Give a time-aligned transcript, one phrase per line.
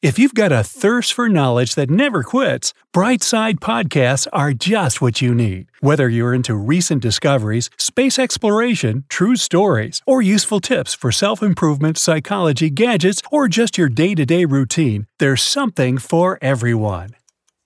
[0.00, 5.20] If you've got a thirst for knowledge that never quits, Brightside Podcasts are just what
[5.20, 5.72] you need.
[5.80, 11.98] Whether you're into recent discoveries, space exploration, true stories, or useful tips for self improvement,
[11.98, 17.16] psychology, gadgets, or just your day to day routine, there's something for everyone.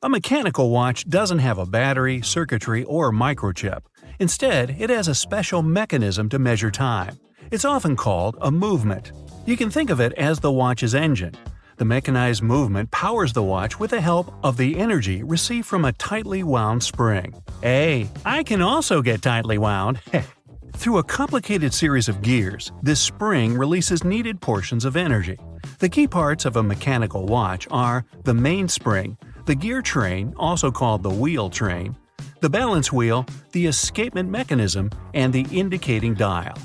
[0.02, 3.82] A mechanical watch doesn't have a battery, circuitry, or microchip.
[4.20, 7.18] Instead, it has a special mechanism to measure time.
[7.50, 9.12] It's often called a movement.
[9.44, 11.34] You can think of it as the watch's engine.
[11.76, 15.92] The mechanized movement powers the watch with the help of the energy received from a
[15.92, 17.34] tightly wound spring.
[17.62, 20.00] Hey, I can also get tightly wound.
[20.76, 25.38] Through a complicated series of gears, this spring releases needed portions of energy.
[25.78, 31.02] The key parts of a mechanical watch are the mainspring, the gear train, also called
[31.02, 31.96] the wheel train,
[32.40, 36.56] the balance wheel, the escapement mechanism, and the indicating dial.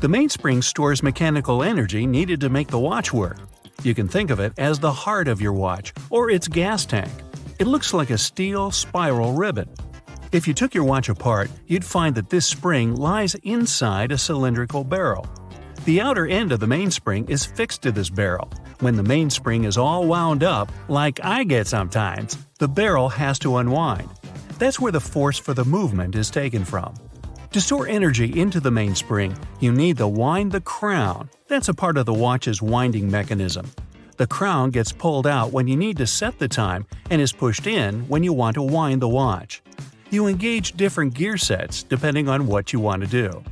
[0.00, 3.38] The mainspring stores mechanical energy needed to make the watch work.
[3.84, 7.12] You can think of it as the heart of your watch or its gas tank.
[7.60, 9.68] It looks like a steel spiral ribbon.
[10.32, 14.82] If you took your watch apart, you'd find that this spring lies inside a cylindrical
[14.82, 15.26] barrel.
[15.84, 18.50] The outer end of the mainspring is fixed to this barrel.
[18.80, 23.58] When the mainspring is all wound up, like I get sometimes, the barrel has to
[23.58, 24.10] unwind.
[24.58, 26.94] That's where the force for the movement is taken from.
[27.52, 31.30] To store energy into the mainspring, you need to wind the crown.
[31.46, 33.72] That's a part of the watch's winding mechanism.
[34.18, 37.66] The crown gets pulled out when you need to set the time and is pushed
[37.66, 39.62] in when you want to wind the watch.
[40.10, 43.42] You engage different gear sets depending on what you want to do.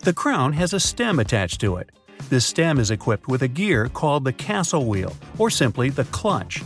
[0.00, 1.90] The crown has a stem attached to it.
[2.30, 6.62] This stem is equipped with a gear called the castle wheel, or simply the clutch.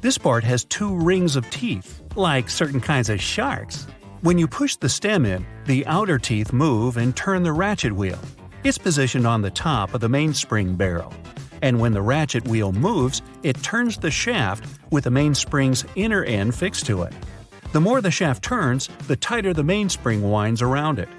[0.00, 3.86] This part has two rings of teeth, like certain kinds of sharks.
[4.22, 8.18] When you push the stem in, the outer teeth move and turn the ratchet wheel.
[8.64, 11.12] It's positioned on the top of the mainspring barrel.
[11.60, 16.54] And when the ratchet wheel moves, it turns the shaft with the mainspring's inner end
[16.54, 17.12] fixed to it.
[17.72, 21.10] The more the shaft turns, the tighter the mainspring winds around it.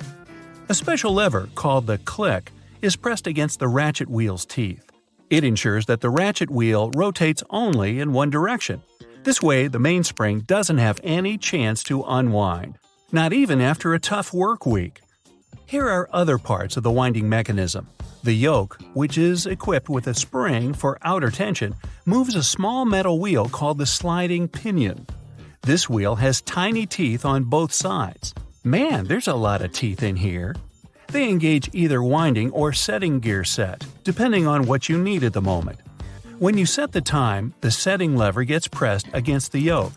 [0.67, 4.91] A special lever, called the click, is pressed against the ratchet wheel's teeth.
[5.29, 8.81] It ensures that the ratchet wheel rotates only in one direction.
[9.23, 12.79] This way, the mainspring doesn't have any chance to unwind
[13.12, 15.01] not even after a tough work week.
[15.66, 17.88] Here are other parts of the winding mechanism.
[18.23, 21.75] The yoke, which is equipped with a spring for outer tension,
[22.06, 25.07] moves a small metal wheel called the sliding pinion.
[25.62, 28.34] This wheel has tiny teeth on both sides.
[28.63, 30.56] Man, there's a lot of teeth in here.
[31.07, 35.41] They engage either winding or setting gear set, depending on what you need at the
[35.41, 35.79] moment.
[36.39, 39.94] When you set the time, the setting lever gets pressed against the yoke.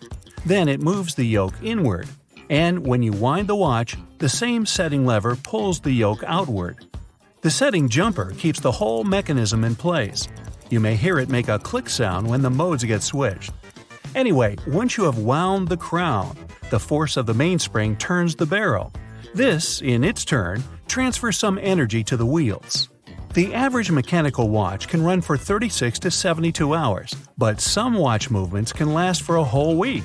[0.46, 2.08] Then it moves the yoke inward,
[2.50, 6.84] and when you wind the watch, the same setting lever pulls the yoke outward.
[7.42, 10.28] The setting jumper keeps the whole mechanism in place.
[10.68, 13.52] You may hear it make a click sound when the modes get switched.
[14.16, 16.36] Anyway, once you have wound the crown,
[16.70, 18.92] the force of the mainspring turns the barrel.
[19.32, 22.88] This, in its turn, transfers some energy to the wheels.
[23.32, 28.72] The average mechanical watch can run for 36 to 72 hours, but some watch movements
[28.72, 30.02] can last for a whole week.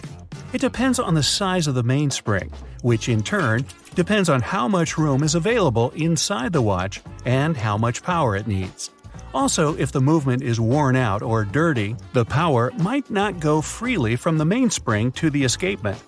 [0.56, 2.50] It depends on the size of the mainspring,
[2.82, 7.78] which in turn depends on how much room is available inside the watch and how
[7.78, 8.92] much power it needs.
[9.34, 14.16] Also, if the movement is worn out or dirty, the power might not go freely
[14.16, 16.02] from the mainspring to the escapement.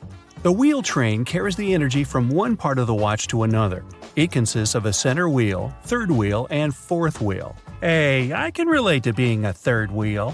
[0.44, 3.84] The wheel train carries the energy from one part of the watch to another.
[4.16, 7.54] It consists of a center wheel, third wheel, and fourth wheel.
[7.82, 10.34] Hey, I can relate to being a third wheel.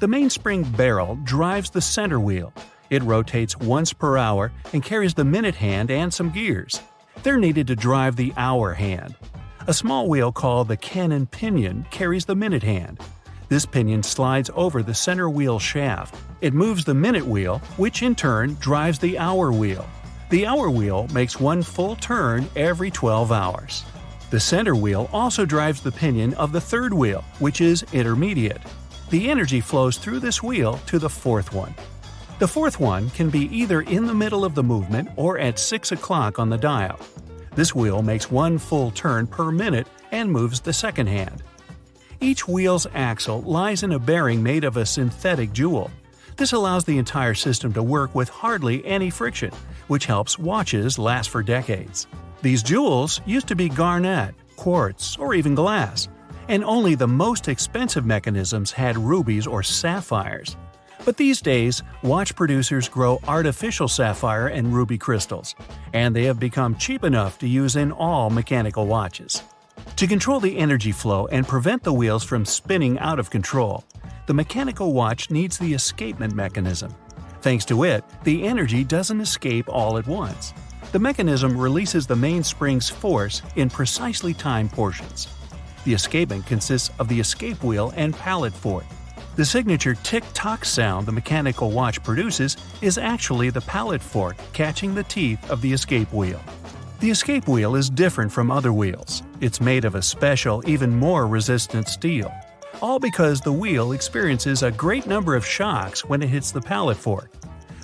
[0.00, 2.52] The mainspring barrel drives the center wheel,
[2.92, 6.82] it rotates once per hour and carries the minute hand and some gears.
[7.22, 9.14] They're needed to drive the hour hand.
[9.66, 13.00] A small wheel called the cannon pinion carries the minute hand.
[13.48, 16.14] This pinion slides over the center wheel shaft.
[16.42, 19.88] It moves the minute wheel, which in turn drives the hour wheel.
[20.28, 23.84] The hour wheel makes one full turn every 12 hours.
[24.28, 28.60] The center wheel also drives the pinion of the third wheel, which is intermediate.
[29.08, 31.74] The energy flows through this wheel to the fourth one.
[32.42, 35.92] The fourth one can be either in the middle of the movement or at 6
[35.92, 36.98] o'clock on the dial.
[37.54, 41.44] This wheel makes one full turn per minute and moves the second hand.
[42.20, 45.88] Each wheel's axle lies in a bearing made of a synthetic jewel.
[46.36, 49.52] This allows the entire system to work with hardly any friction,
[49.86, 52.08] which helps watches last for decades.
[52.42, 56.08] These jewels used to be garnet, quartz, or even glass,
[56.48, 60.56] and only the most expensive mechanisms had rubies or sapphires.
[61.04, 65.54] But these days, watch producers grow artificial sapphire and ruby crystals,
[65.92, 69.42] and they have become cheap enough to use in all mechanical watches.
[69.96, 73.84] To control the energy flow and prevent the wheels from spinning out of control,
[74.26, 76.94] the mechanical watch needs the escapement mechanism.
[77.40, 80.54] Thanks to it, the energy doesn't escape all at once.
[80.92, 85.26] The mechanism releases the mainspring's force in precisely timed portions.
[85.84, 88.84] The escapement consists of the escape wheel and pallet fork.
[89.34, 94.94] The signature tick tock sound the mechanical watch produces is actually the pallet fork catching
[94.94, 96.38] the teeth of the escape wheel.
[97.00, 99.22] The escape wheel is different from other wheels.
[99.40, 102.30] It's made of a special, even more resistant steel.
[102.82, 106.98] All because the wheel experiences a great number of shocks when it hits the pallet
[106.98, 107.32] fork.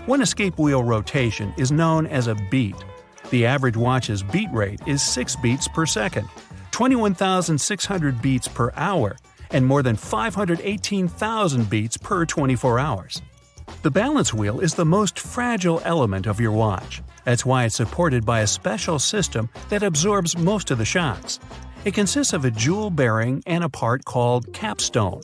[0.04, 2.76] One escape wheel rotation is known as a beat.
[3.30, 6.28] The average watch's beat rate is 6 beats per second,
[6.72, 9.16] 21,600 beats per hour,
[9.50, 13.22] and more than 518,000 beats per 24 hours.
[13.82, 17.02] The balance wheel is the most fragile element of your watch.
[17.24, 21.38] That's why it's supported by a special system that absorbs most of the shocks.
[21.84, 25.22] It consists of a jewel bearing and a part called capstone.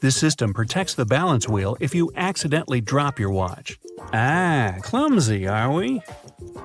[0.00, 3.78] This system protects the balance wheel if you accidentally drop your watch.
[4.12, 6.02] Ah, clumsy, are we?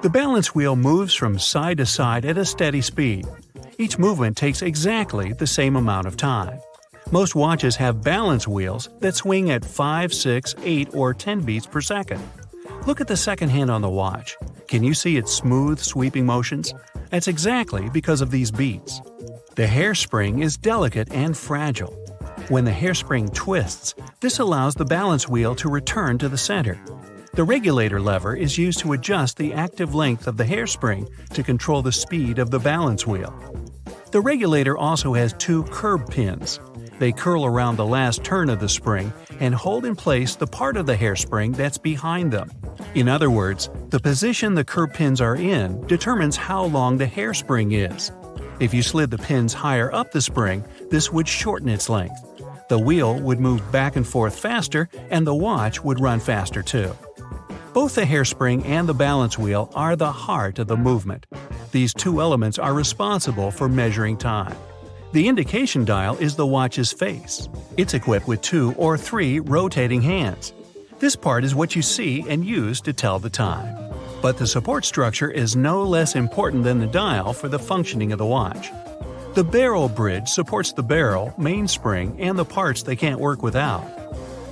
[0.02, 3.26] The balance wheel moves from side to side at a steady speed.
[3.78, 6.60] Each movement takes exactly the same amount of time.
[7.12, 11.82] Most watches have balance wheels that swing at 5, 6, 8, or 10 beats per
[11.82, 12.22] second.
[12.86, 14.38] Look at the second hand on the watch.
[14.68, 16.72] Can you see its smooth, sweeping motions?
[17.10, 19.02] That's exactly because of these beats.
[19.56, 21.94] The hairspring is delicate and fragile.
[22.50, 26.80] When the hairspring twists, this allows the balance wheel to return to the center.
[27.34, 31.82] The regulator lever is used to adjust the active length of the hairspring to control
[31.82, 33.34] the speed of the balance wheel.
[34.12, 36.60] The regulator also has two curb pins.
[37.00, 40.76] They curl around the last turn of the spring and hold in place the part
[40.76, 42.52] of the hairspring that's behind them.
[42.94, 47.72] In other words, the position the curb pins are in determines how long the hairspring
[47.74, 48.12] is.
[48.60, 52.22] If you slid the pins higher up the spring, this would shorten its length.
[52.68, 56.94] The wheel would move back and forth faster, and the watch would run faster too.
[57.74, 61.26] Both the hairspring and the balance wheel are the heart of the movement.
[61.72, 64.56] These two elements are responsible for measuring time.
[65.12, 67.50] The indication dial is the watch's face.
[67.78, 70.54] It's equipped with two or three rotating hands.
[71.00, 73.92] This part is what you see and use to tell the time.
[74.22, 78.20] But the support structure is no less important than the dial for the functioning of
[78.20, 78.70] the watch.
[79.34, 83.82] The barrel bridge supports the barrel, mainspring, and the parts they can't work without.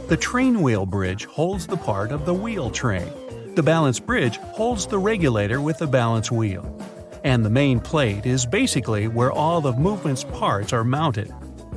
[0.09, 3.12] The train wheel bridge holds the part of the wheel train.
[3.54, 6.63] The balance bridge holds the regulator with the balance wheel
[7.27, 11.29] and the main plate is basically where all the movement's parts are mounted.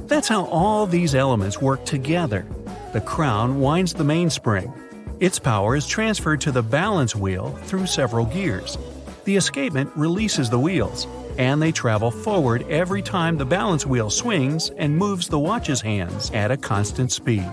[0.07, 2.47] That's how all these elements work together.
[2.93, 4.73] The crown winds the mainspring.
[5.19, 8.79] Its power is transferred to the balance wheel through several gears.
[9.25, 14.71] The escapement releases the wheels, and they travel forward every time the balance wheel swings
[14.77, 17.51] and moves the watch's hands at a constant speed.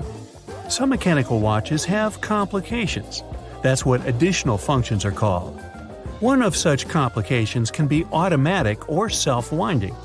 [0.69, 3.23] Some mechanical watches have complications.
[3.63, 5.59] That's what additional functions are called.
[6.19, 9.95] One of such complications can be automatic or self winding.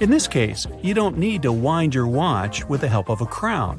[0.00, 3.26] In this case, you don't need to wind your watch with the help of a
[3.26, 3.78] crown.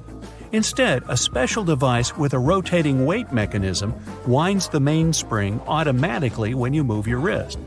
[0.51, 3.95] Instead, a special device with a rotating weight mechanism
[4.27, 7.57] winds the mainspring automatically when you move your wrist.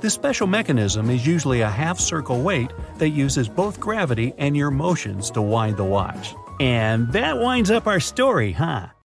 [0.00, 4.70] This special mechanism is usually a half circle weight that uses both gravity and your
[4.70, 6.34] motions to wind the watch.
[6.60, 8.86] And that winds up our story, huh?